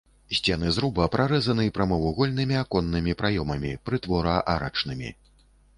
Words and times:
Сцены 0.35 0.67
зруба 0.77 1.05
прарэзаны 1.15 1.65
прамавугольнымі 1.77 2.59
аконнымі 2.63 3.17
праёмамі, 3.21 3.71
прытвора-арачнымі. 3.91 5.09